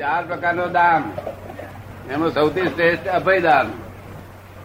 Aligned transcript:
ચાર 0.00 0.22
પ્રકારનો 0.26 0.66
દાન. 0.68 1.02
એનો 2.12 2.30
સૌથી 2.30 2.66
શ્રેષ્ઠ 2.66 3.08
અભયદાન 3.08 3.66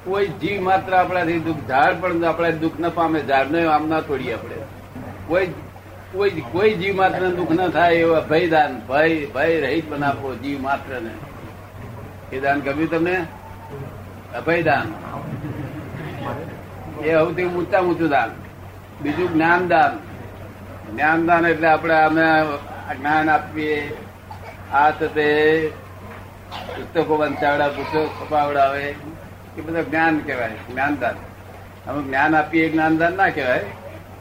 કોઈ 0.03 0.27
જીવ 0.27 0.61
માત્ર 0.61 0.95
આપણાથી 0.95 1.39
દુઃખ, 1.39 1.61
ઝાડ 1.67 1.95
પણ 2.01 2.25
આપણે 2.25 2.51
દુઃખ 2.51 2.79
ન 2.79 2.89
પામે, 2.89 3.19
ઝાડને 3.19 3.65
આમ 3.65 3.89
ના 3.89 4.01
તોડીએ 4.01 4.33
આપણે. 4.33 4.55
કોઈ 5.27 5.47
કોઈ 6.13 6.43
કોઈ 6.51 6.73
જીવ 6.73 6.95
માત્ર 6.95 7.29
દુઃખ 7.29 7.51
ન 7.51 7.69
થાય 7.69 7.93
એવું 7.93 8.17
અભયદાન 8.17 8.79
ભય 8.87 9.25
ભય 9.25 9.59
રહિત 9.61 9.89
બનાવો 9.89 10.35
જીવ 10.35 10.61
માત્ર 10.61 11.01
ને 11.01 11.13
એ 12.35 12.39
દાન 12.39 12.59
ગમ્યું 12.59 12.91
તમને? 12.91 13.17
અભયદાન 14.35 14.87
એ 17.05 17.13
સૌથી 17.13 17.45
ઊંચા 17.45 17.79
ઊંચું 17.79 18.09
દાન. 18.09 18.31
બીજું 19.01 19.33
જ્ઞાનદાન 19.33 19.93
જ્ઞાનદાન 20.91 21.45
એટલે 21.45 21.67
આપણે 21.67 21.95
અમે 22.03 22.27
જ્ઞાન 22.95 23.29
આપીએ 23.29 23.97
આ 24.75 24.89
તે 24.91 25.27
પુસ્તકો 26.75 27.17
વંચાવડા, 27.17 27.67
પુસ્તકો 27.67 28.01
છપાવડાવે. 28.17 28.83
એ 29.57 29.61
બધા 29.61 29.81
જ્ઞાન 29.81 30.19
કહેવાય, 30.19 30.57
જ્ઞાનદાન. 30.69 31.17
અમે 31.87 31.99
જ્ઞાન 32.03 32.35
આપીએ 32.35 32.69
જ્ઞાનદાન 32.69 33.13
ના 33.13 33.29
કહેવાય, 33.29 33.65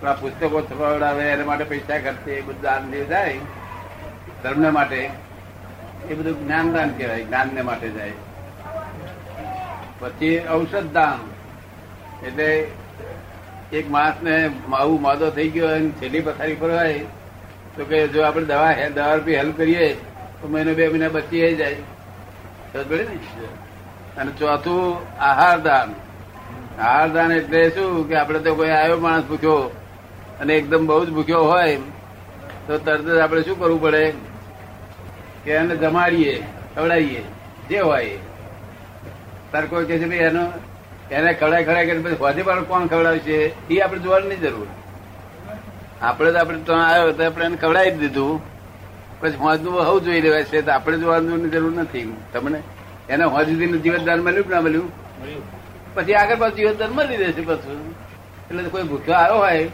પણ 0.00 0.08
આ 0.08 0.12
પુસ્તકો 0.12 0.58
છપાવડાવે, 0.60 1.24
એના 1.24 1.44
માટે 1.44 1.64
પૈસા 1.64 1.98
ખર્ચે, 1.98 2.32
એ 2.32 2.40
બધું 2.40 2.62
દાન 2.62 2.90
જે 2.90 3.04
જાય 3.04 3.38
ધર્મને 4.42 4.70
માટે, 4.70 5.00
એ 6.10 6.14
બધું 6.14 6.36
જ્ઞાનદાન 6.44 6.90
કહેવાય, 6.90 7.24
જ્ઞાનને 7.24 7.62
માટે 7.62 7.88
જાય 7.88 8.16
પછી 10.00 10.40
ઔષધ 10.50 10.90
દાન. 10.92 11.18
એટલે 12.26 12.48
એક 13.72 13.86
માસને 13.90 14.34
માવું 14.68 15.00
માદો 15.02 15.30
થઈ 15.30 15.48
ગયો 15.48 15.68
અને 15.68 15.88
છેલ્લી 15.90 16.20
પથારી 16.20 16.54
ફરવાય 16.54 16.98
તો 17.76 17.84
કે 17.84 18.08
જો 18.08 18.20
આપણે 18.22 18.44
દવા 18.44 18.88
દવા 18.88 19.14
રૂપી 19.14 19.36
હેલ્પ 19.36 19.56
કરીએ 19.56 19.96
તો 20.44 20.50
મહિનો 20.50 20.74
બે 20.74 20.88
મહિના 20.88 21.08
બચી 21.08 21.56
જાય. 21.56 21.74
ને? 21.74 23.44
અને 24.16 24.32
ચોથું 24.32 24.96
આહાર 25.20 25.60
દાન. 25.60 25.94
આહાર 26.80 27.08
દાન 27.08 27.32
એટલે 27.32 27.70
શું 27.70 28.08
કે 28.08 28.16
આપણે 28.16 28.38
તો 28.38 28.54
કોઈ 28.54 28.68
આવ્યો 28.68 28.96
માણસ 28.96 29.24
ભૂખ્યો 29.24 29.54
અને 30.40 30.54
એકદમ 30.54 30.86
બહુ 30.86 31.04
જ 31.04 31.10
ભૂખ્યો 31.10 31.44
હોય 31.44 31.76
તો 32.66 32.78
તરત 32.78 33.00
જ 33.00 33.18
આપણે 33.18 33.42
શું 33.42 33.58
કરવું 33.58 33.82
પડે? 33.82 34.12
કે 35.44 35.50
એને 35.50 35.76
જમાડીએ 35.76 36.44
ખવડાવીએ 36.74 37.22
જે 37.68 37.78
હોય. 37.78 38.18
તાર 39.52 39.66
કોઈ 39.66 39.84
કે 39.84 39.98
છે 39.98 40.08
ભાઈ 40.08 40.18
એનો 40.18 40.46
એને 41.10 41.32
ખવડાય 41.32 41.64
ખવડાય 41.64 41.86
કે 41.86 41.98
પછી 41.98 42.14
હોજે 42.14 42.42
પણ 42.42 42.64
કોણ 42.64 42.86
ખવડાવશે? 42.86 43.52
એ 43.70 43.80
આપણે 43.80 43.98
જોવાની 43.98 44.28
નહીં 44.28 44.40
જરૂર. 44.40 44.66
આપણે 46.02 46.32
તો 46.32 46.38
આપણે 46.38 46.62
આવ્યો 46.74 47.12
તો 47.12 47.26
આપણે 47.26 47.44
એને 47.44 47.56
ખવડાવી 47.56 47.90
જ 47.90 47.98
દીધું. 47.98 48.53
પછી 49.24 49.40
હોજનું 49.42 49.74
હવું 49.88 50.00
જોઈ 50.04 50.20
લેવાય 50.20 50.44
છે 50.44 50.62
તો 50.62 50.70
આપણે 50.72 50.96
જોવાની 50.98 51.50
જરૂર 51.50 51.74
નથી. 51.80 52.08
તમને 52.32 52.58
એને 53.08 53.24
હોજ 53.24 53.46
સુધીનું 53.48 53.82
જીવતદાન 53.82 54.20
મળ્યું 54.20 54.50
ના 54.50 54.60
મળ્યું? 54.60 54.88
પછી 55.94 56.14
આગળ 56.14 56.36
પાછું 56.36 56.56
જીવતદાન 56.56 56.90
મળી 56.90 57.16
રહેશે 57.16 57.42
પાછું. 57.50 57.78
એટલે 58.48 58.62
કોઈ 58.62 58.82
ભૂખ્યો 58.82 59.16
આવ્યો 59.16 59.38
હોય 59.38 59.68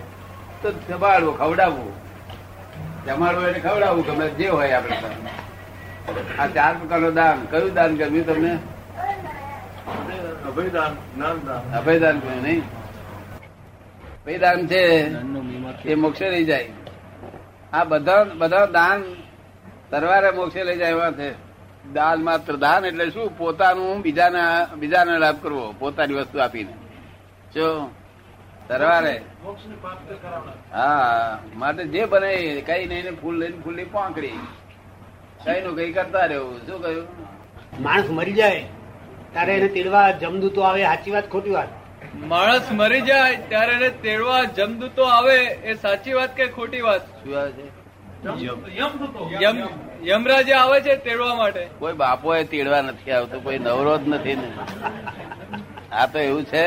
તો 0.62 0.68
જમાડવું 0.88 1.38
ખવડાવવું. 1.38 1.92
જમાડવું 3.06 3.46
એટલે 3.48 3.60
ખવડાવવું 3.60 4.04
ગમે 4.06 4.26
જે 4.38 4.48
હોય 4.48 4.72
આપણે. 4.72 4.96
આ 6.38 6.46
ચાર 6.46 6.72
પ્રકારનું 6.74 7.14
દાન. 7.14 7.38
કયું 7.50 7.72
દાન 7.74 7.96
ગમ્યું 7.96 8.26
તમને? 8.26 8.52
અભયદાન 10.48 10.92
અભયદાન 11.78 12.16
કહ્યું 12.20 12.42
નહીં? 12.42 12.62
અભયદાન 14.20 14.58
છે 14.66 14.82
એ 15.84 15.94
મોક્ષે 15.94 16.26
રહી 16.28 16.44
જાય. 16.44 16.68
આ 17.72 17.84
બધા 17.84 18.24
બધા 18.38 18.66
દાન 18.66 19.00
તરવારે 19.90 20.30
મોક્ષે 20.30 20.64
લઈ 20.64 20.78
જાય 20.78 20.90
એવા 20.90 21.12
છે. 21.12 21.30
દાન 21.92 22.22
માત્ર 22.22 22.56
દાન 22.56 22.84
એટલે 22.84 23.10
શું? 23.10 23.38
પોતાનું 23.38 24.02
બીજાના 24.02 24.66
બીજાને 24.74 25.18
લાભ 25.18 25.42
કરવો 25.42 25.74
પોતાની 25.78 26.14
વસ્તુ 26.14 26.38
આપીને. 26.38 26.72
જો 27.54 27.90
તરવારે. 28.68 29.22
હા 30.72 31.38
માટે 31.56 31.84
જે 31.84 32.04
બને 32.04 32.60
કઈ 32.60 32.86
નહીં 32.86 33.04
ને 33.04 33.10
ફૂલ 33.10 33.38
લઈને 33.38 33.58
ફૂલની 33.64 33.84
પાંકડી 33.84 34.38
કઈ 35.44 35.60
નું 35.60 35.76
કઈ 35.76 35.92
કરતા 35.92 36.26
રહેવું? 36.26 36.66
શું 36.66 36.82
કહ્યું? 36.82 37.06
માણસ 37.80 38.10
મરી 38.10 38.32
જાય 38.32 38.64
ત્યારે 39.32 39.52
એને 39.52 39.68
તેડવા 39.68 40.10
જમદૂતો 40.10 40.60
આવે 40.62 40.82
સાચી 40.82 41.10
વાત 41.10 41.30
ખોટી 41.30 41.50
વાત? 41.50 41.68
માણસ 42.14 42.72
મરી 42.72 43.00
જાય 43.00 43.36
ત્યારે 43.36 43.72
એને 43.72 43.90
તેડવા 43.90 44.44
જમદૂતો 44.44 45.02
આવે 45.02 45.36
એ 45.44 45.74
સાચી 45.74 46.12
વાત 46.12 46.36
કે 46.36 46.46
ખોટી 46.46 46.80
વાત? 46.80 47.00
શું 47.00 47.38
આવે 47.40 47.52
છે? 47.52 47.79
યમરાજે 50.08 50.52
આવે 50.52 50.78
છે 50.84 50.96
તેડવા 51.04 51.36
માટે. 51.40 51.62
કોઈ 51.80 51.96
બાપો 52.02 52.34
એ 52.34 52.44
તેડવા 52.44 52.82
નથી 52.82 53.12
આવતો, 53.16 53.36
કોઈ 53.44 53.58
નવરો 53.58 53.94
જ 53.98 54.02
નથી 54.08 54.36
ને. 54.40 54.48
આ 55.92 56.06
તો 56.12 56.18
એવું 56.18 56.44
છે, 56.52 56.64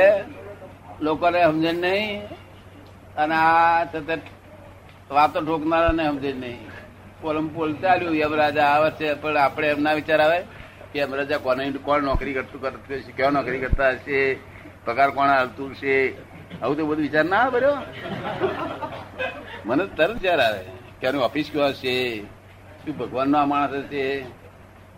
લોકોને 1.02 1.40
સમજણ 1.44 1.78
નહીં, 1.86 2.22
અને 3.22 3.36
આ 3.36 3.86
સતત 3.91 4.22
વાતો 5.09 5.40
ઠોકનારાને 5.41 6.03
સમજણ 6.09 6.40
નહીં. 6.44 6.62
પોલમ 7.22 7.47
પોલ 7.56 7.72
ચાલ્યું, 7.81 8.16
યમરાજા 8.24 8.70
આવે 8.74 8.90
છે, 8.97 9.08
પણ 9.22 9.38
આપણે 9.38 9.68
એમના 9.75 9.97
વિચાર 10.00 10.22
આવે 10.22 10.40
કે 10.91 10.97
યમરાજા 11.00 11.44
કોને, 11.46 11.64
કોણ 11.88 12.02
નોકરી 12.03 12.35
કરતું 12.38 12.59
કરતું 12.62 12.97
હશે 12.97 13.12
ક્યાં 13.18 13.34
નોકરી 13.38 13.64
કરતા 13.64 13.91
હશે, 13.97 14.20
પગાર 14.85 15.09
કોણ 15.16 15.30
હાલતું 15.30 15.72
છે 15.80 15.94
આવું 16.62 16.75
તો 16.78 16.84
બધું 16.90 17.06
વિચાર 17.08 17.25
ના 17.25 17.44
આવે 17.46 17.59
બરો 17.59 17.74
મને 19.66 19.84
તરત 19.97 20.12
વિચાર 20.18 20.41
આવે. 20.41 20.64
કે 21.03 21.18
ઓફિસ 21.18 21.50
ક્યાં 21.52 21.69
હશે? 21.69 21.96
શું 22.84 22.97
ભગવાન 22.97 23.30
ના 23.30 23.46
માણસ 23.46 23.74
હશે? 23.74 24.03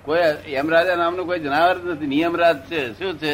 કોઈ 0.06 0.22
યમરાજા 0.54 0.96
નામનું 0.96 1.26
કોઈ 1.26 1.40
જનાવર 1.40 1.78
નથી. 1.84 2.08
નિયમરાજ 2.08 2.58
છે. 2.72 2.82
શું 2.94 3.18
છે? 3.18 3.34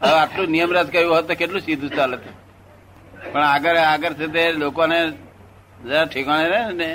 હવે 0.00 0.16
આટલું 0.20 0.48
નિયમરાજ 0.48 0.88
કહ્યું 0.92 1.14
હોત 1.14 1.28
તો 1.28 1.34
કેટલું 1.34 1.60
સીધું 1.60 1.90
ચાલે 1.90 2.16
પણ 3.32 3.44
આગળ 3.44 3.76
આગળ 3.76 4.12
છે 4.12 4.26
તે 4.26 4.42
લોકોને 4.52 4.98
જરા 5.84 6.04
ઠેકાણે 6.04 6.48
રહે 6.48 6.72
ને. 6.72 6.90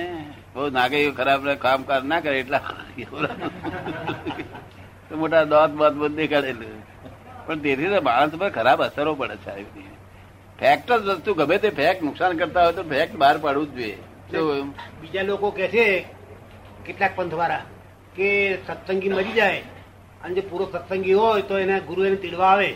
બહુ 0.55 0.69
નાગે 0.69 0.97
એવું 1.03 1.15
ખરાબ 1.17 1.49
કામકાજ 1.53 2.03
ના 2.05 2.19
કરે 2.19 2.39
એટલા. 2.39 2.61
તો 5.09 5.17
મોટા 5.17 5.43
દોત 5.43 5.69
બોત 5.69 5.93
બધું 5.93 6.15
દેખાડેલું 6.15 6.77
પણ 7.45 7.59
તેથી 7.59 7.89
તો 7.89 8.01
માણસ 8.01 8.33
પર 8.35 8.49
ખરાબ 8.49 8.79
અસરો 8.83 9.15
પડે 9.15 9.35
છે. 9.35 9.53
ફેક્ટ 10.59 10.91
જ 10.91 11.05
વસ્તુ 11.07 11.33
ગમે 11.33 11.57
તે 11.57 11.69
ફેક્ટ 11.69 12.03
નુકસાન 12.03 12.37
કરતા 12.37 12.63
હોય 12.63 12.73
તો 12.73 12.83
ફેક્ટ 12.83 13.15
બહાર 13.15 13.37
પાડવું 13.37 13.67
જ 13.67 13.75
જોઈએ. 13.75 13.97
બીજા 15.01 15.21
લોકો 15.21 15.51
કે 15.51 15.67
છે 15.67 16.05
કેટલાક 16.85 17.15
પંથવાળા 17.15 17.61
કે 18.15 18.57
સત્સંગી 18.67 19.09
મરી 19.09 19.31
જાય 19.31 19.61
અને 20.23 20.35
જે 20.35 20.41
પૂરો 20.41 20.65
સત્સંગી 20.73 21.13
હોય 21.13 21.41
તો 21.41 21.57
એને 21.57 21.79
ગુરુ 21.79 22.05
એને 22.05 22.15
તીડવા 22.15 22.47
આવે. 22.47 22.75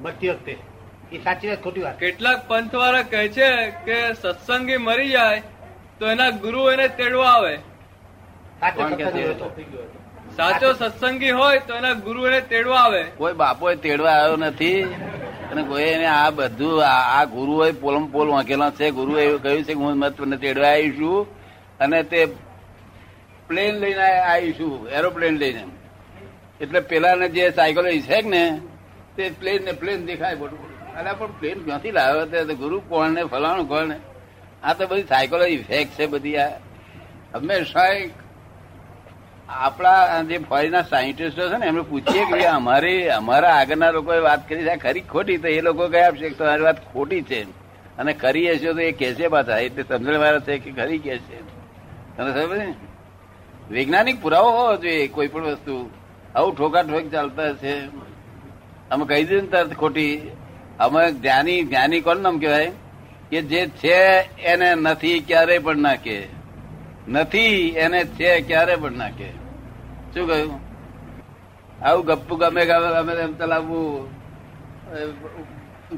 મરતી 0.00 0.28
વખતે. 0.28 0.56
એ 1.12 1.18
સાચી 1.18 1.48
વાત 1.48 1.62
ખોટી 1.62 1.82
વાત. 1.82 1.98
કેટલાક 1.98 2.48
પંથવાળા 2.48 3.02
કહે 3.02 3.28
છે 3.28 3.70
કે 3.70 4.14
સત્સંગી 4.14 4.76
મરી 4.76 5.10
જાય 5.10 5.42
તો 5.98 6.10
એના 6.10 6.30
ગુરુ 6.30 6.70
એને 6.70 6.88
તેડવા 6.88 7.26
આવે. 7.26 7.56
સાચો 8.60 8.82
કોણ 8.82 8.94
કે 8.94 9.04
સત્સંગી 9.04 9.22
છે? 9.22 9.26
હોય 9.26 9.34
તો. 9.34 9.52
સાચો 10.36 10.72
સત્સંગી 10.72 11.30
હોય 11.30 11.58
તો 11.58 11.74
એના 11.74 11.92
ગુરુ 11.92 12.26
એને 12.26 12.40
તેડવા 12.40 12.76
આવે. 12.76 13.02
કોઈ 13.02 13.32
બાપો 13.32 13.74
તેડવા 13.74 14.10
આવ્યો 14.10 14.36
નથી. 14.36 14.86
અને 15.52 15.62
કોઈ 15.62 16.04
આ 16.04 16.30
બધું, 16.30 16.84
આ 16.86 17.24
ગુરુ 17.24 17.46
ગુરુએ 17.46 17.72
પોલમ 17.72 18.06
પોલ 18.06 18.28
વાંકેલા 18.28 18.70
છે. 18.70 18.90
ગુરુ 18.90 19.18
એવું 19.18 19.42
કહ્યું 19.42 19.64
છે 19.64 19.74
કે 19.74 19.80
હું 19.80 19.96
મત 19.96 20.18
તમને 20.18 20.36
તેડવા 20.36 20.68
આવીશું 20.68 21.26
અને 21.78 22.02
તે 22.02 22.26
પ્લેન 23.48 23.74
લઈને 23.74 24.06
આવીશું, 24.20 24.88
એરોપ્લેન 24.88 25.36
લઈને. 25.36 25.64
એટલે 26.60 26.80
પેલાને 26.80 27.28
જે 27.28 27.50
સાયકલો 27.50 27.90
છે 27.90 28.20
ને, 28.22 28.60
તે 29.16 29.30
પ્લેન 29.40 29.64
ને 29.64 29.72
પ્લેન 29.72 30.06
દેખાય 30.06 30.34
બધું 30.34 30.72
અરે 30.96 31.12
પણ 31.12 31.26
પ્લેન 31.26 31.58
ક્યાંથી 31.64 31.90
લાવ્યો 31.90 32.26
તે? 32.26 32.54
ગુરુ 32.54 32.80
કોણ 32.88 33.10
ને, 33.10 33.24
ફલાણું 33.24 33.68
કોણ 33.68 33.86
ને? 33.86 33.98
આ 34.62 34.72
તો 34.74 34.86
બધી 34.86 35.02
સાયકોલોજી 35.02 35.52
ઇફેક્ટ 35.52 35.92
છે 35.98 36.06
બધી 36.06 36.36
આ. 36.36 36.48
હંમેશા 37.34 37.86
આપણા 39.52 40.22
જે 40.22 40.38
ફોરેનના 40.38 40.82
સાયન્ટિસ્ટો 40.82 41.48
છે 41.48 41.56
ને, 41.56 41.66
એમને 41.66 41.82
પૂછીએ 41.82 42.24
કે 42.24 42.44
અમારે, 42.44 43.08
અમારી 43.10 43.46
આગળના 43.46 43.90
લોકોએ 43.90 44.18
વાત 44.18 44.48
કરી 44.48 44.64
છે. 44.64 44.76
ખરી 44.76 45.00
ખોટી? 45.00 45.36
તો 45.36 45.48
એ 45.48 45.60
લોકો 45.60 45.88
ગયા 45.88 46.08
આપશે 46.08 46.28
કે 46.28 46.34
તમારી 46.34 46.62
વાત 46.62 46.92
ખોટી 46.92 47.22
છે. 47.22 47.42
અને 47.98 48.12
ખરી 48.12 48.50
હશે 48.50 48.72
તો 48.72 48.78
એ 48.78 48.92
કહેશે 48.92 49.28
પાછા. 49.28 49.58
એટલે 49.58 49.82
સમજણ 49.82 50.18
વાળા 50.18 50.38
છે 50.38 50.58
કે 50.58 50.70
ખરી 50.70 50.98
કે 50.98 51.18
છે 51.18 51.40
તને 52.16 52.32
ખબર 52.32 52.58
છે? 52.58 52.74
વૈજ્ઞાનિક 53.70 54.22
પુરાવો 54.22 54.50
હોવો 54.50 54.76
જોઈએ 54.76 55.08
કોઈ 55.08 55.28
પણ 55.28 55.44
વસ્તુ. 55.44 55.90
આવું 56.34 56.56
ઠોકા 56.56 56.82
ઠોક 56.82 57.10
ચાલતા 57.10 57.52
છે 57.52 57.86
અમે 58.90 59.04
કહી 59.04 59.24
દીધું 59.24 59.42
ને 59.42 59.48
તરત 59.48 59.74
ખોટી. 59.74 60.30
અમે 60.78 61.12
જ્ઞાની 61.12 61.64
જ્ઞાની 61.64 62.00
કોણ 62.00 62.16
નામ 62.16 62.38
કહેવાય? 62.38 62.72
કે 63.30 63.42
જે 63.42 63.66
છે 63.66 63.98
એને 64.42 64.74
નથી 64.74 65.20
ક્યારે 65.20 65.58
પણ 65.58 65.78
ના 65.78 65.94
કે 65.94 66.28
નથી, 67.08 67.68
એને 67.68 68.04
છે 68.04 68.40
ક્યારે 68.40 68.76
પણ 68.76 68.92
ના 68.92 69.08
કે 69.08 69.41
શું 70.14 70.24
કહ્યું? 70.28 70.60
આવું 71.86 72.04
ગપ્પુ 72.08 72.34
ગમે 72.40 72.62
ગમે 72.70 73.12
એમ 73.24 73.32
ચલાવવું 73.40 74.08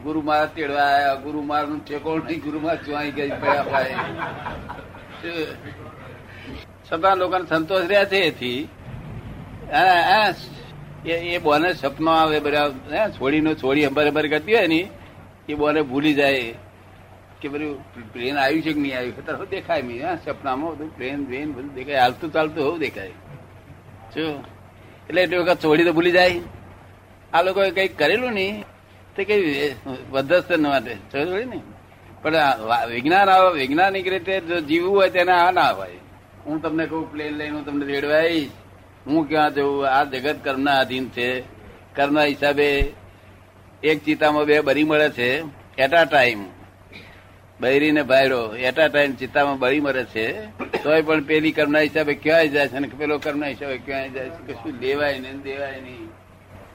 ગુરુ 0.05 0.20
મહારાજ 0.26 0.50
તેડવા 0.56 0.87
આવ્યા 0.88 1.22
ગુરુ 1.25 1.38
મહારાજનું 1.49 1.81
ઠેકોણ 1.87 2.20
નહીં, 2.26 2.40
ગુરુ 2.46 2.58
મહારાજ 2.62 2.82
ચોઈ 2.87 3.11
ગઈ 3.16 3.31
પડ્યા 3.40 3.66
ભાઈ 3.70 3.96
છતાં 6.87 7.14
લોકોને 7.20 7.46
સંતોષ 7.50 7.84
રહ્યા 7.90 8.11
છે 8.12 8.19
એથી? 8.31 8.61
એ 11.34 11.38
બોને 11.46 11.69
સપનો 11.82 12.11
આવે 12.20 12.38
બધા 12.46 13.08
છોડીનો 13.16 13.50
છોડી 13.62 13.87
અંબર 13.88 14.05
અંબર 14.11 14.26
કરતી 14.32 14.55
હોય 14.56 14.69
ને, 14.72 14.81
એ 15.50 15.55
બોને 15.61 15.81
ભૂલી 15.90 16.16
જાય. 16.20 16.49
કે 17.40 17.46
બધું 17.52 17.72
પ્લેન 18.12 18.37
આવ્યું 18.43 18.62
છે 18.64 18.72
કે 18.75 18.81
નહીં 18.84 18.96
આવ્યું? 18.99 19.25
તરફ 19.26 19.44
દેખાય 19.55 19.82
નહીં 19.88 20.16
સપનામાં 20.25 20.70
બધું 20.75 20.90
પ્લેન 20.96 21.20
વેન 21.31 21.49
બધું 21.56 21.72
દેખાય. 21.78 22.00
હાલતું 22.05 22.28
ચાલતું 22.34 22.62
હોવું 22.66 22.81
દેખાય. 22.87 23.14
શું? 24.14 24.44
એટલે 25.08 25.22
એટલી 25.22 25.37
વખત 25.37 25.64
છોડી 25.64 25.84
તો 25.84 25.93
ભૂલી 25.93 26.11
જાય. 26.11 26.40
આ 27.32 27.43
લોકોએ 27.43 27.70
કંઈક 27.70 27.99
કરેલું 27.99 28.32
નહીં. 28.32 28.64
તે 29.16 29.25
કઈ 29.25 29.75
વધસ્તર 30.11 30.56
માટે. 30.56 30.96
ને 31.44 31.61
પણ 32.22 32.32
વિજ્ઞાન 32.88 33.28
આવો, 33.28 33.50
વૈજ્ઞાનિક 33.50 34.06
રીતે 34.08 34.40
જો 34.40 34.61
જીવવું 34.61 34.96
હોય 34.96 35.11
તેને 35.11 35.32
આ 35.32 35.50
ના 35.50 35.70
હોય. 35.70 35.90
હું 36.46 36.62
તમને 36.62 36.87
કહું 36.87 37.12
પ્લેન 37.12 37.32
લઈને 37.32 37.56
હું 37.56 37.64
તમને 37.64 37.87
રેડવાઈશ. 37.87 38.50
હું 39.06 39.28
ક્યાં 39.28 39.55
જઉં 39.55 39.88
આ 39.88 40.05
જગત 40.05 40.44
કર્મના 40.44 40.72
આધીન 40.72 41.08
છે. 41.08 41.40
કર્મના 41.94 42.25
હિસાબે 42.25 42.93
એક 43.82 44.05
ચિતામાં 44.05 44.44
બે 44.44 44.61
બરી 44.61 44.84
મળે 44.84 45.08
છે. 45.11 45.31
એટ 45.78 45.94
અ 45.94 46.05
ટાઈમ 46.05 46.44
બૈરી 47.61 47.93
ને 47.93 48.03
ભાયડો 48.03 48.56
એટ 48.56 48.81
અ 48.81 48.89
ટાઈમ 48.89 49.15
ચિત્તામાં 49.15 49.59
બળી 49.59 49.81
મરે 49.81 50.05
છે 50.05 50.47
તોય 50.83 51.03
પણ 51.03 51.23
પેલી 51.23 51.53
કર્મના 51.53 51.79
હિસાબે 51.79 52.15
ક્યાંય 52.15 52.49
જાય 52.49 52.69
છે? 52.69 52.77
અને 52.77 52.89
પેલો 52.89 53.19
કર્મના 53.19 53.47
હિસાબે 53.47 53.79
ક્યાંય 53.79 54.09
જાય 54.09 54.31
છે? 54.31 54.53
કશું 54.53 54.79
દેવાય 54.79 55.19
નહીં 55.19 55.41
દેવાય 55.41 55.81
નહીં. 55.81 56.09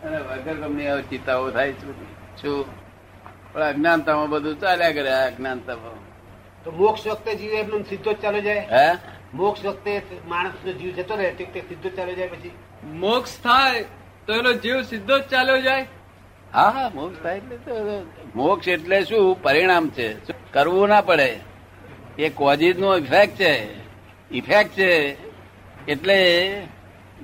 અને 0.04 0.18
વગર 0.18 0.54
ગમે 0.54 0.84
એવા 0.84 1.02
ચિત્તાઓ 1.02 1.52
થાય 1.52 1.72
છે 1.72 1.92
શું? 2.42 2.66
પણ 3.54 3.62
અજ્ઞાનતામાં 3.62 4.30
બધું 4.30 4.60
ચાલ્યા 4.60 4.92
કરે 4.92 5.10
અજ્ઞાનતામાં. 5.10 6.10
તો 6.64 6.72
મોક્ષ 6.72 7.08
વખતે 7.08 7.36
જીવ 7.36 7.52
એમનો 7.52 7.80
સીધો 7.80 8.14
જ 8.14 8.42
જાય? 8.44 8.68
હે? 8.72 8.98
મોક્ષ 9.34 9.66
વખતે 9.66 10.02
માણસ 10.28 10.66
નો 10.66 10.72
જીવ 10.72 10.96
જતો 10.96 11.16
રહે 11.16 11.32
તે 11.32 11.60
સીધો 11.60 11.90
ચાલુ 11.90 12.14
જાય 12.14 12.28
પછી? 12.28 12.52
મોક્ષ 12.86 13.38
થાય 13.44 13.86
તો 14.25 14.34
એનો 14.34 14.54
જીવ 14.54 14.82
સીધો 14.82 15.20
જ 15.20 15.22
ચાલ્યો 15.22 15.62
જાય? 15.62 15.86
હા 16.54 16.70
હા 16.70 16.92
મોક્ષ 16.96 17.24
થાય 17.24 17.38
એટલે 17.38 18.02
મોક્ષ 18.36 18.68
એટલે 18.68 19.04
શું? 19.04 19.42
પરિણામ 19.42 19.90
છે. 19.90 20.28
શું 20.28 20.38
કરવું 20.54 20.88
ના 20.88 21.01
પડે. 21.01 21.40
એ 22.19 22.30
કોઝિસ 22.30 22.78
નો 22.78 22.98
ઇફેક્ટ 22.98 23.36
છે. 23.36 23.68
ઇફેક્ટ 24.31 24.72
છે 24.72 25.18
એટલે 25.86 26.62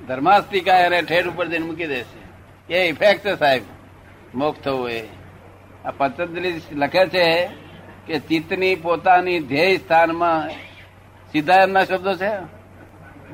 ધર્માસ્તિકા 0.08 0.80
એને 0.80 1.02
ઠેર 1.02 1.28
ઉપર 1.28 1.48
જઈને 1.48 1.66
મૂકી 1.66 1.88
દેશે. 1.88 2.74
એ 2.74 2.90
ઇફેક્ટ 2.90 3.28
છે 3.28 3.36
સાહેબ. 3.36 3.62
મોક્ષ 4.36 4.62
થવું 4.62 4.90
એ. 4.90 5.04
આ 5.86 5.92
પતંજલિ 5.92 6.62
લખે 6.72 7.08
છે 7.08 7.50
કે 8.08 8.20
ચિત્તની 8.20 8.76
પોતાની 8.76 9.40
ધ્યેય 9.40 9.78
સ્થાનમાં 9.78 10.50
સીધા 11.32 11.56
એમના 11.56 11.86
શબ્દો 11.86 12.16
છે? 12.16 12.30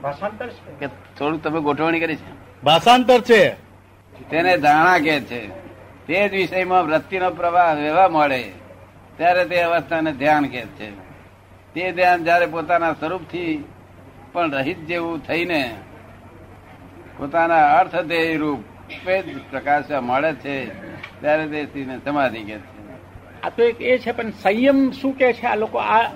ભાષાંતર 0.02 0.48
કે 0.80 0.88
થોડુંક 0.88 1.44
તમે 1.44 1.60
ગોઠવણી 1.60 2.00
કરી 2.00 2.16
છે? 2.16 2.62
ભાષાંતર 2.64 3.22
છે. 3.22 3.50
તેને 4.30 4.58
ધારણા 4.58 4.98
કે 5.00 5.20
છે. 5.20 5.48
તે 6.08 6.30
જ 6.30 6.32
વિષયમાં 6.32 6.86
વૃત્તિનો 6.86 7.30
પ્રવાહ 7.30 7.76
વહેવા 7.76 8.08
મળે. 8.08 8.52
ત્યારે 9.18 9.46
તે 9.46 9.62
અવસ્થાને 9.62 10.12
ધ્યાન 10.14 10.46
કે 10.46 10.62
છે. 10.78 10.88
તે 11.76 11.92
ધ્યાન 11.92 12.24
જયારે 12.24 12.46
પોતાના 12.46 12.94
સ્વરૂપથી 12.94 13.64
પણ 14.34 14.52
રહિત 14.52 14.80
જેવું 14.88 15.28
થઈને 15.28 15.76
પોતાના 17.18 17.80
અર્થ 17.80 17.96
ધ્યેય 17.96 18.38
રૂપે 18.38 19.16
પ્રકાશ 19.50 19.92
મળે 19.92 20.34
છે 20.34 20.56
ત્યારે 21.22 21.48
તે 21.48 21.66
સ્ત્રીને 21.66 22.00
સમાધિ 22.06 22.44
કે 22.44 22.58
છે. 22.58 22.82
આ 23.44 23.50
તો 23.50 23.64
એક 23.64 23.82
એ 23.82 23.98
છે 24.00 24.12
પણ 24.12 24.32
સંયમ 24.44 24.92
શું 24.92 25.14
કે 25.18 25.34
છે 25.34 25.48
આ 25.48 25.56
લોકો? 25.56 25.78
આ 25.78 26.12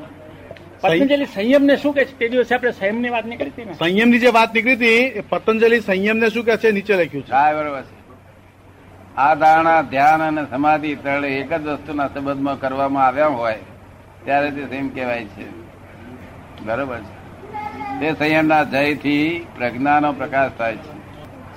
પતંજલિ 0.81 1.25
સંયમ 1.25 1.63
ને 1.63 1.75
શું 1.77 1.93
કે 1.93 2.05
છે? 2.05 2.13
તે 2.19 2.29
દિવસે 2.29 2.55
આપણે 2.55 2.71
સંયમની 2.71 3.09
વાત 3.09 3.25
નીકળી 3.25 3.49
હતી 3.49 3.63
સંયમ 3.63 3.73
સંયમની 3.73 4.19
જે 4.19 4.29
વાત 4.29 4.53
નીકળી 4.53 4.75
હતી 4.75 4.99
એ 5.19 5.21
પતંજલિ 5.29 5.79
સંયમને 5.81 6.29
શું 6.29 6.45
કે 6.45 6.57
છે? 6.57 6.71
નીચે 6.71 6.93
લખ્યું 6.93 7.25
છે. 7.25 7.31
હા 7.31 7.53
બરોબર 7.53 7.81
છે. 7.81 8.04
આ 9.17 9.35
ધારણા 9.35 9.81
ધ્યાન 9.81 10.23
અને 10.23 10.45
સમાધિ 10.49 10.95
ત્રણે 10.95 11.27
એક 11.27 11.53
જ 11.53 11.67
વસ્તુના 11.67 12.07
સંબંધમાં 12.07 12.59
કરવામાં 12.59 13.07
આવ્યા 13.07 13.27
હોય, 13.27 13.59
ત્યારે 14.23 14.51
તે 14.51 14.65
સંયમ 14.65 14.89
કહેવાય 14.89 15.25
છે. 15.25 15.49
બરોબર 16.65 16.97
છે. 16.97 17.25
તે 17.99 18.13
સંયમના 18.13 18.63
જયથી 18.63 19.47
પ્રજ્ઞાનો 19.57 20.13
પ્રકાશ 20.13 20.51
થાય 20.57 20.75
છે. 20.75 20.95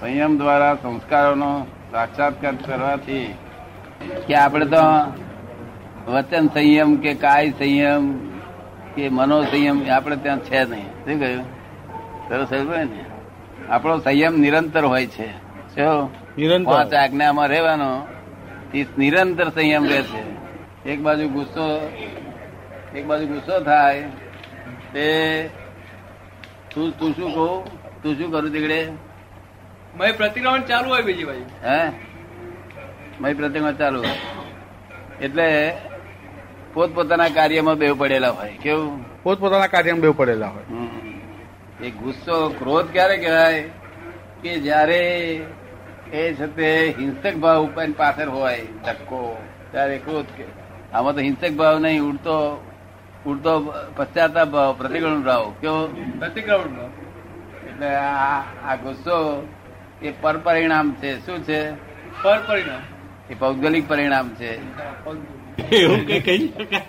સંયમ 0.01 0.39
દ્વારા 0.39 0.75
સંસ્કારોનો 0.75 1.67
સાક્ષાત્કાર 1.91 2.55
કરવાથી 2.67 3.35
કે 4.27 4.35
આપણે 4.35 4.67
તો 4.67 4.83
વચન 6.11 6.47
સંયમ 6.47 6.97
કે 6.97 7.15
કાય 7.15 7.51
સંયમ 7.51 8.31
કે 8.95 9.09
મનો 9.09 9.43
સંયમ 9.43 9.91
આપણે 9.91 10.17
ત્યાં 10.17 10.39
છે 10.39 10.65
નહીં. 10.65 10.87
શું 10.87 11.21
કહ્યું? 11.21 11.45
સરસ 12.29 12.53
ને 12.53 13.05
આપણો 13.69 13.99
સંયમ 13.99 14.41
નિરંતર 14.41 14.85
હોય 14.85 15.07
છે. 15.07 15.31
શું? 15.75 16.28
પાંચ 16.65 16.95
આજ્ઞામાં 16.95 17.49
રહેવાનો 17.49 18.07
એ 18.75 18.87
નિરંતર 18.99 19.49
સંયમ 19.49 19.89
રહે 19.89 20.03
છે. 20.03 20.39
એક 20.91 21.01
બાજુ 21.01 21.29
ગુસ્સો 21.29 21.93
એક 22.97 23.07
બાજુ 23.07 23.27
ગુસ્સો 23.27 23.61
થાય 23.61 24.03
તે 24.93 25.49
તું 26.75 26.99
તું 26.99 27.13
શું 27.17 27.35
કહું? 27.35 27.65
તું 28.03 28.17
શું 28.17 28.31
કરું 28.31 28.53
તીકડે 28.53 28.89
મય 29.97 30.13
પ્રતિક્રમણ 30.13 30.61
ચાલુ 30.61 30.89
હોય 30.89 31.03
બીજી 31.03 31.25
બાજુ. 31.25 31.43
હે? 31.43 31.91
મય 33.21 33.35
પ્રતિક્રમણ 33.35 33.73
ચાલુ 33.73 34.05
એટલે 35.23 35.77
પોતપોતાના 36.75 37.29
કાર્યમાં 37.29 37.75
બેવ 37.75 37.99
પડેલા 37.99 38.31
હોય. 38.31 38.59
કેવું? 38.63 39.23
પોતપોતાના 39.23 39.67
કાર્યમાં 39.67 40.01
બેવ 40.01 40.13
પડેલા 40.13 40.49
હોય. 40.49 40.65
હમ. 40.69 41.85
એ 41.85 41.91
ગુસ્સો 41.91 42.49
ક્રોધ 42.59 42.87
ક્યારે 42.93 43.17
કહેવાય? 43.17 43.63
કે 44.43 44.59
જયારે 44.59 45.41
એ 46.13 46.35
છતે 46.35 46.95
હિંસક 46.99 47.37
ભાવ 47.37 47.65
ઉપર 47.65 47.91
પાછળ 47.91 48.29
હોય 48.29 48.67
ધક્કો. 48.85 49.43
ત્યારે 49.71 49.99
ક્રોધ 49.99 50.25
કે 50.37 50.45
આમાં 50.93 51.15
તો 51.15 51.21
હિંસક 51.21 51.53
ભાવ 51.53 51.79
નહીં 51.79 52.03
ઉડતો 52.03 52.65
ઉડતો 53.27 53.75
પશ્ચાતાપ 53.97 54.49
ભાવ 54.49 54.75
પ્રતિક્રમણ 54.79 55.23
ભાવ. 55.23 55.53
કેવો? 55.61 55.87
પ્રતિક્રમણ 56.19 56.85
એટલે 57.69 57.95
આ 57.95 58.41
આ 58.65 58.75
ગુસ્સો 58.75 59.49
એ 60.03 60.13
પર 60.21 60.37
પરિણામ 60.37 60.93
છે. 60.93 61.27
શું 61.27 61.43
છે? 61.43 61.71
પર 62.23 62.39
પરિણામ 62.49 62.81
એ 63.31 63.35
ભૌગોલિક 63.35 63.89
પરિણામ 63.89 64.29
છે. 64.29 64.59
એવું 65.59 66.05
કઈ 66.07 66.21
કહી 66.21 66.39
શકાય? 66.49 66.83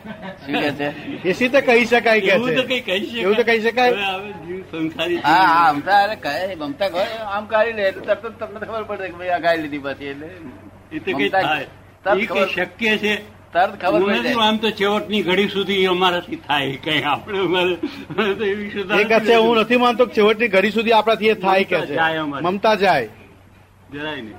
શું 0.45 0.53
કે 0.55 0.71
છે? 0.77 0.89
એ 1.25 1.33
સીધે 1.33 1.61
કહી 1.61 1.85
શકાય 1.85 2.21
કે 2.21 2.31
એવું 2.35 2.55
તો 2.55 2.63
કઈ 2.67 2.81
કહી 2.81 3.01
શકાય. 3.05 3.23
એવું 3.23 3.35
તો 3.35 3.43
કહી 3.49 3.61
શકાય? 3.65 3.91
હવે 3.93 4.05
હવે 4.11 4.31
જીવ 4.45 4.61
સંસારી 4.73 5.19
હા 5.23 5.47
હા 5.47 5.65
અમતા 5.71 5.97
અરે 6.03 6.15
કહે 6.25 6.55
મમતા 6.61 6.89
કહે 6.93 7.03
આમ 7.31 7.47
કાઢી 7.47 7.75
લે 7.79 7.83
એટલે 7.89 8.05
તરત 8.05 8.23
જ 8.23 8.31
તમને 8.39 8.65
ખબર 8.67 8.83
પડે 8.91 9.05
કે 9.11 9.17
ભાઈ 9.19 9.33
આ 9.35 9.41
કાઢી 9.45 9.63
લીધી 9.65 9.83
પછી 9.85 10.09
એટલે 10.13 10.29
એ 10.91 10.99
તો 10.99 11.17
કઈ 11.19 11.29
થાય. 11.35 11.67
તરત 12.05 12.17
એ 12.17 12.25
કઈ 12.27 12.47
શક્ય 12.55 12.93
છે? 13.03 13.13
તરત 13.53 13.73
ખબર 13.83 13.99
પડી. 14.01 14.23
જાય 14.23 14.43
આમ 14.47 14.57
તો 14.65 14.69
છેવટની 14.81 15.21
ઘડી 15.29 15.49
સુધી 15.57 15.85
અમારાથી 15.93 16.41
થાય 16.47 16.75
કઈ 16.87 16.99
આપણે 17.11 17.39
અમારે 17.45 17.75
તો 18.35 18.43
એવી 18.45 18.69
એ 19.01 19.05
કહે 19.05 19.19
છે 19.29 19.35
હું 19.45 19.55
નથી 19.63 19.81
માનતો 19.85 20.03
કે 20.09 20.13
છેવટની 20.19 20.51
ઘડી 20.57 20.75
સુધી 20.77 20.95
આપણાથી 20.99 21.31
એ 21.35 21.39
થાય 21.45 21.63
કે 21.71 21.79
છે. 21.87 21.95
મમતા 22.47 22.75
જાય. 22.75 23.09
જરાય 23.93 24.21
નહીં. 24.21 24.37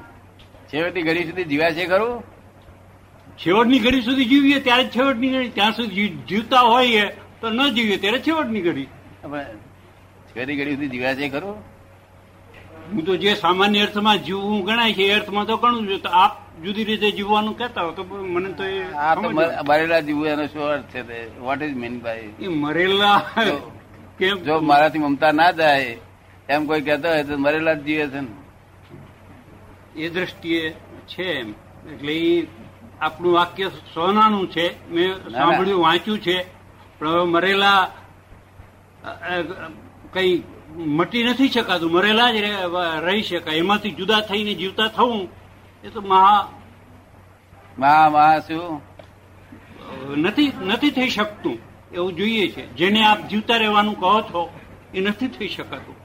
છેવટની 0.72 1.04
ઘડી 1.08 1.26
સુધી 1.30 1.49
જીવાય 1.54 1.75
છે 1.80 1.87
ખરું? 1.87 2.14
છેવટની 3.40 3.80
ઘડી 3.80 4.02
સુધી 4.02 4.25
જીવીએ 4.25 4.61
ત્યારે 4.61 4.85
જ 4.85 4.90
છેવટની 4.97 5.30
ઘડી. 5.32 5.50
ત્યાં 5.59 5.73
સુધી 5.73 6.09
જીવતા 6.28 6.64
હોઈએ 6.73 7.04
તો 7.40 7.47
ન 7.50 7.61
જીવીએ 7.76 7.99
ત્યારે 8.02 8.18
છેવટની 8.26 8.62
ઘડી. 8.66 8.88
છેવટની 10.28 10.56
ઘડી 10.59 10.75
સુધી 10.75 10.92
જીવ્યા 10.94 11.14
છે 11.14 11.28
ખરું? 11.28 11.56
હું 12.92 13.02
તો 13.06 13.16
જે 13.16 13.35
સામાન્ય 13.35 13.80
અર્થમાં 13.87 14.18
જીવવું 14.18 14.61
ગણાય 14.64 14.92
છે 14.92 15.04
એ 15.04 15.12
અર્થમાં 15.12 15.47
તો 15.47 15.56
ગણું 15.56 15.88
છું. 15.88 16.00
તો 16.02 16.11
આપ 16.23 16.32
જુદી 16.64 16.85
રીતે 16.85 17.09
જીવવાનું 17.18 17.54
કહેતા 17.59 17.85
હો 17.87 17.90
તો 17.99 18.02
મને 18.35 18.50
તો 18.59 18.64
એ 18.64 18.78
મરેલા 19.68 20.00
જીવવું 20.00 20.28
એનો 20.28 20.47
શું 20.52 20.62
અર્થ 20.75 20.94
છે 20.94 21.18
વોટ 21.38 21.62
ઇઝ 21.62 21.76
મીન 21.82 21.94
બાય 22.00 22.28
એ 22.44 22.49
મરેલા 22.62 23.18
કેમ? 24.18 24.37
જો 24.47 24.61
મારાથી 24.70 24.99
મમતા 24.99 25.32
ના 25.32 25.52
જાય 25.52 25.97
એમ 26.49 26.66
કોઈ 26.66 26.82
કહેતો 26.88 27.09
હોય 27.09 27.25
તો 27.25 27.38
મરેલા 27.38 27.75
જ 27.75 27.85
જીવે 27.87 28.06
છે 28.12 28.20
ને. 28.20 28.32
એ 29.97 30.09
દ્રષ્ટિએ 30.09 30.64
છે 31.11 31.25
એમ. 31.40 31.49
એટલે 31.92 32.12
એ 32.12 32.47
આપણું 33.00 33.33
વાક્ય 33.33 33.69
સોનાનું 33.69 34.50
છે. 34.50 34.90
મેં 34.90 35.14
સાંભળ્યું 35.14 35.83
વાંચ્યું 35.83 36.19
છે. 36.19 36.42
પણ 36.99 37.09
મરેલા 37.25 37.90
કઈ 40.12 40.42
મટી 40.76 41.25
નથી 41.25 41.49
શકાતું. 41.49 41.92
મરેલા 41.92 42.33
જ 42.33 42.37
રહે- 42.37 43.23
શકાય. 43.23 43.57
એમાંથી 43.57 43.90
જુદા 43.90 44.21
થઈને 44.21 44.54
જીવતા 44.54 44.87
થવું 44.87 45.28
એ 45.85 45.88
તો 45.88 46.00
મહા 46.00 46.52
મહા 47.78 48.11
મહા 48.11 48.38
શું? 48.38 48.83
નથી 50.16 50.52
નથી 50.64 50.90
થઈ 50.90 51.09
શકતું. 51.09 51.59
એવું 51.92 52.12
જોઈએ 52.12 52.49
છે. 52.49 52.66
જેને 52.66 53.04
આપ 53.04 53.28
જીવતા 53.28 53.57
રહેવાનું 53.57 54.00
કહો 54.00 54.21
છો 54.21 54.61
એ 54.95 55.00
નથી 55.00 55.28
થઈ 55.28 55.49
શકાતું. 55.49 55.97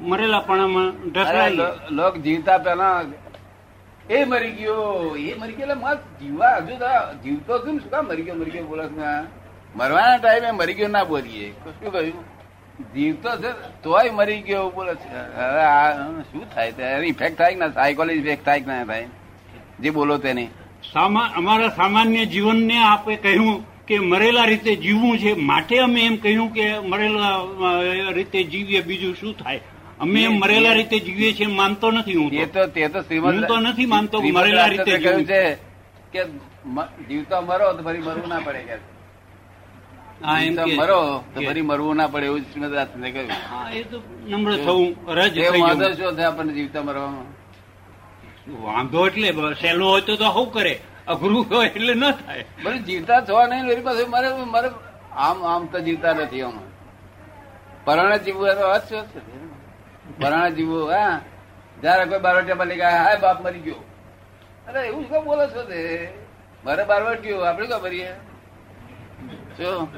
મરેલા 0.00 0.40
પણ 0.40 0.56
લોક 1.90 2.16
જીવતા 2.16 2.58
પેલા 2.58 3.02
એ 4.10 4.24
મરી 4.24 4.52
ગયો, 4.52 5.16
એ 5.18 5.34
મરી 5.34 5.52
ગયો. 5.52 5.66
એટલે 5.66 5.74
મસ્ત 5.74 6.04
જીવવા 6.20 6.56
હજુ 6.56 6.74
જીવતો 7.22 7.58
છું 7.58 7.80
શું? 7.80 7.90
કામ 7.90 8.04
મરી 8.06 8.22
ગયો 8.22 8.34
મરી 8.34 8.50
ગયો 8.50 8.66
બોલો 8.66 8.84
છો? 8.88 9.02
મરવાના 9.76 10.16
ટાઈમે 10.16 10.50
મરી 10.50 10.74
ગયો 10.74 10.88
ના 10.88 11.04
બોલીએ. 11.04 11.48
શું 11.50 11.92
કહ્યું? 11.92 12.24
જીવતો 12.94 13.30
છે, 13.42 13.50
તોય 13.82 14.10
મરી 14.10 14.40
ગયો 14.42 14.70
બોલો 14.70 14.92
હવે 14.92 15.62
આ 15.62 15.92
શું 16.22 16.44
થાય 16.54 16.72
ત્યારે 16.72 17.06
ઇફેક્ટ 17.06 17.38
થાય 17.38 17.54
ના? 17.54 17.68
સાયકોલોજી 17.70 18.18
ઇફેક્ટ 18.18 18.44
થાય 18.44 18.60
કે 18.60 18.66
ના 18.66 18.84
થાય 18.84 19.06
જે 19.80 19.90
બોલો 19.90 20.16
તેને. 20.18 20.48
અમારા 20.94 21.68
સામાન્ય 21.76 22.24
જીવનને 22.26 22.76
આપે 22.84 23.16
કહ્યું 23.16 23.54
કે 23.86 23.98
મરેલા 23.98 24.44
રીતે 24.44 24.72
જીવવું 24.76 25.18
છે. 25.18 25.32
માટે 25.48 25.78
અમે 25.78 26.00
એમ 26.02 26.16
કહ્યું 26.16 26.48
કે 26.52 26.66
મરેલા 26.92 27.32
રીતે 28.10 28.42
જીવીએ. 28.44 28.80
બીજું 28.80 29.14
શું 29.14 29.32
થાય? 29.38 29.60
અમે 29.98 30.20
એમ 30.22 30.34
મરેલા 30.40 30.74
રીતે 30.74 30.96
જીવીએ 31.00 31.30
છીએ 31.34 31.48
માનતો 31.50 31.86
નથી 31.90 32.16
હું 32.16 32.30
તે. 32.30 32.46
તો. 32.48 32.66
તો 32.66 32.90
તે 32.90 33.00
શ્રીમદ 33.02 33.46
તો 33.46 33.56
નથી 33.60 33.86
માનતો 33.86 34.16
મરેલા 34.30 34.68
રીતે 34.68 34.92
કહ્યું 34.96 35.24
છે 35.24 35.40
કે 36.12 36.20
જીવતા 37.08 37.40
મરો 37.42 37.66
તો 37.76 37.82
ફરી 37.82 38.02
મરવું 38.02 38.28
ના 38.28 38.40
પડે 38.40 38.62
કે. 38.68 38.76
મરો 40.74 41.00
તો 41.34 41.38
ફરી 41.42 41.62
મરવું 41.62 41.96
ના 41.96 42.08
પડે 42.08 42.26
એવું 42.26 42.42
શ્રીમદ 42.50 42.72
રાજચંદ્રે 42.74 43.10
કહ્યું. 43.12 43.30
એ 43.72 43.80
તો 43.84 43.96
નમ્ર 44.28 44.52
થવું 44.58 44.86
રજ 45.18 45.36
વાંધો 45.56 45.88
શું 45.94 46.14
થાય 46.16 46.28
આપણને 46.28 46.52
જીવતા 46.58 46.82
મરવામાં 46.82 47.26
વાંધો 48.64 49.06
એટલે 49.08 49.28
સહેલો 49.56 49.84
હોય 49.86 50.02
તો 50.02 50.16
તો 50.16 50.28
હવું 50.30 50.48
કરે? 50.52 50.74
અઘરું 51.06 51.44
હોય 51.50 51.66
એટલે 51.68 51.92
ન 51.94 52.04
થાય. 52.20 52.44
બધું 52.62 52.82
જીવતા 52.88 53.20
થવા 53.22 53.46
નહીં 53.48 53.64
વળી 53.66 53.84
પાસે 53.84 54.02
મારે 54.14 54.28
મારે 54.54 54.68
આમ 55.20 55.38
આમ 55.46 55.62
તો 55.68 55.78
જીવતા 55.80 56.14
નથી 56.16 56.42
આમ. 56.42 56.56
પરાણે 57.86 58.16
જીવવા 58.24 58.54
તો 58.54 58.64
વાત 58.68 58.84
શું 58.88 59.04
છે 60.20 60.50
જીવો, 60.50 60.86
હા? 60.90 61.20
જયારે 61.82 62.04
કોઈ 62.04 62.18
બારવટિયા 62.18 62.54
બની 62.54 62.74
ગયા 62.74 63.02
હા 63.02 63.16
બાપ 63.16 63.44
મરી 63.44 63.58
ગયો. 63.58 63.74
અરે, 64.68 64.86
એવું 64.86 65.08
શું 65.08 65.24
બોલો 65.24 65.46
છો 65.46 65.62
તે? 65.62 66.08
મારે 66.64 66.84
બારવટ 66.84 67.20
ગયો 67.22 67.40
આપડે 67.40 67.66
કા 67.66 67.78
ભરીએ 67.78 68.12
જો 69.58 69.88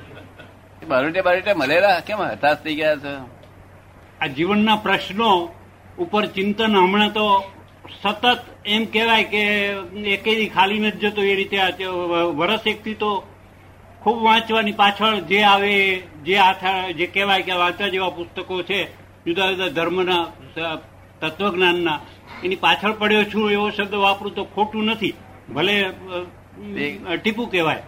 બારવટિયા 0.89 1.23
બારવટિયા 1.23 1.55
મળેલા? 1.57 2.01
કેમ 2.01 2.19
હતાશ 2.19 2.57
થઈ 2.57 2.75
ગયા 2.75 2.97
છો? 2.97 3.29
આ 4.21 4.27
જીવનના 4.27 4.77
પ્રશ્નો 4.77 5.55
ઉપર 5.99 6.27
ચિંતન 6.27 6.77
હમણાં 6.77 7.13
તો 7.13 7.53
સતત 8.03 8.45
એમ 8.65 8.85
કહેવાય 8.85 9.25
કે 9.25 9.43
એકેય 10.15 10.49
ખાલી 10.49 10.79
નથી 10.79 10.99
જતો 10.99 11.23
એ 11.23 11.35
રીતે. 11.35 11.59
વરસ 12.35 12.61
એકથી 12.67 12.95
તો 12.95 13.27
ખૂબ 14.01 14.23
વાંચવાની 14.23 14.73
પાછળ 14.73 15.21
જે 15.21 15.43
આવે, 15.43 15.97
જે 15.97 16.39
આથા, 16.39 16.91
જે 16.91 17.07
કહેવાય 17.07 17.43
કે 17.43 17.53
વાંચવા 17.53 17.89
જેવા 17.89 18.11
પુસ્તકો 18.11 18.63
છે 18.63 18.98
જુદા 19.27 19.51
જુદા 19.53 19.69
ધર્મના 19.69 20.27
તત્વજ્ઞાનના. 21.21 22.01
એની 22.45 22.57
પાછળ 22.57 22.93
પડ્યો 22.93 23.25
છું 23.25 23.51
એવો 23.53 23.71
શબ્દ 23.71 23.95
વાપરું 23.95 24.35
તો 24.35 24.45
ખોટું 24.45 24.85
નથી. 24.85 25.15
ભલે 25.55 25.77
ટીપુ 27.23 27.47
કહેવાય. 27.47 27.83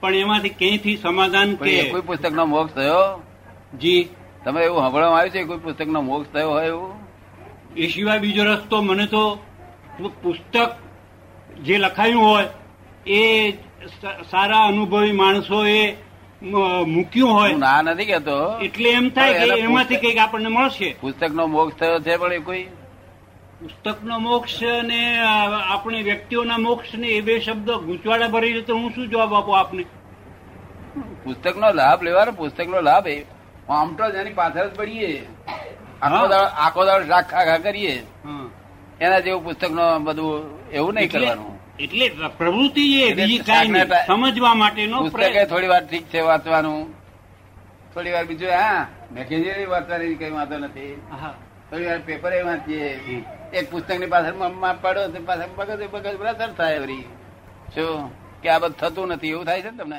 પણ 0.00 0.14
એમાંથી 0.14 0.48
ક્યાંયથી 0.48 0.96
સમાધાન 0.96 1.54
કે 1.56 1.90
કોઈ 1.90 2.00
પુસ્તકનો 2.00 2.44
મોક્ષ 2.46 2.74
થયો? 2.74 3.22
જી. 3.78 4.08
તમે 4.44 4.60
એવું 4.64 4.80
સાંભળવામાં 4.80 5.18
આવ્યું 5.18 5.34
છે 5.34 5.44
કોઈ 5.44 5.58
પુસ્તકનો 5.58 6.00
મોક્ષ 6.00 6.32
થયો 6.32 6.50
હોય 6.50 6.66
એવું? 6.66 6.90
એ 7.76 7.86
સિવાય 7.86 8.18
બીજો 8.18 8.44
રસ્તો 8.44 8.82
મને 8.82 9.06
તો 9.06 9.22
પુસ્તક 10.22 10.70
જે 11.62 11.78
લખાયું 11.78 12.24
હોય 12.24 12.46
એ 13.06 13.50
સારા 14.30 14.60
અનુભવી 14.66 15.12
માણસોએ 15.12 15.80
મૂક્યું 16.42 17.32
હોય. 17.32 17.52
ના 17.54 17.82
નથી 17.82 18.04
કેતો 18.04 18.58
એટલે 18.58 18.90
એમ 18.90 19.08
થાય 19.08 19.32
કે 19.32 19.60
એમાંથી 19.60 19.96
કંઈક 19.96 20.18
આપણને 20.18 20.48
મળશે. 20.48 20.96
પુસ્તક 21.00 21.30
નો 21.30 21.46
મોક્ષ 21.46 21.76
થયો 21.76 21.98
છે 22.00 22.16
પણ 22.16 22.32
એ 22.32 22.38
કોઈ? 22.38 22.64
પુસ્તકનો 23.60 24.18
મોક્ષ 24.18 24.62
ને 24.62 25.18
અ, 25.18 25.26
આપણે 25.74 26.02
વ્યક્તિઓના 26.02 26.58
મોક્ષ 26.58 26.94
ને 26.94 27.06
એ 27.06 27.20
બે 27.20 27.40
શબ્દ 27.40 27.70
ગૂંચવાડા 27.70 28.28
ભરી 28.28 28.62
તો 28.62 28.74
હું 28.74 28.90
શું 28.94 29.08
જવાબ 29.08 29.34
આપું 29.34 29.58
આપને? 29.58 29.84
પુસ્તક 31.24 31.56
નો 31.56 31.72
લાભ 31.72 32.02
લેવાનો 32.02 32.32
પુસ્તક 32.32 32.68
નો 32.68 32.80
લાભ 32.80 33.06
એ. 33.06 33.24
આમ 33.68 33.94
તો 33.94 34.04
એની 34.04 34.30
પાછળ 34.30 34.68
જ 34.68 34.74
પડીએ. 34.74 35.26
આખો. 36.02 36.28
દાડો 36.28 36.44
આખો 36.44 36.84
દાડો 36.84 37.06
શાક 37.06 37.30
ખા 37.30 37.58
કરીએ. 37.58 38.02
એના 39.00 39.20
જેવું 39.20 39.44
પુસ્તક 39.44 39.70
નો 39.70 39.98
બધું 39.98 40.70
એવું 40.70 40.94
નહીં 40.94 41.10
કરવાનું. 41.10 41.65
એટલે 41.78 42.06
પ્રવૃત્તિ 42.38 42.84
એ 43.02 43.14
બીજી 43.14 43.38
કાંઈ 43.38 43.84
સમજવા 44.06 44.54
માટેનો 44.54 44.98
પુસ્તકે 45.00 45.16
પ્રયત્ન. 45.16 45.50
થોડી 45.50 45.66
વાર 45.66 45.84
ઠીક 45.86 46.04
છે 46.12 46.20
વાંચવાનું. 46.20 46.82
થોડી 47.94 48.12
વાર 48.12 48.24
બીજું 48.24 48.50
હા 48.50 48.86
મેગેઝીન 49.12 49.68
વાંચવાની 49.68 50.14
કઈ 50.14 50.30
વાંધો 50.30 50.58
નથી. 50.58 50.92
થોડી 51.70 51.86
વાર 51.86 51.98
પેપર 51.98 52.32
એ 52.32 52.42
વાંચીએ. 52.42 52.88
એક 53.52 53.70
પુસ્તકની 53.70 54.06
પાછળ 54.06 54.32
પડો 54.32 54.78
પાડો 54.82 55.00
પાછળ 55.26 55.54
બગજ 55.56 55.90
બગજ 55.90 56.16
બરાબર 56.16 56.50
થાય 56.52 56.78
વળી 56.78 57.04
શું? 57.74 58.10
કે 58.42 58.48
આ 58.48 58.58
બધું 58.58 58.76
થતું 58.76 59.08
નથી 59.08 59.30
એવું 59.30 59.44
થાય 59.44 59.62
છે 59.62 59.70
ને 59.70 59.76
તમને? 59.76 59.98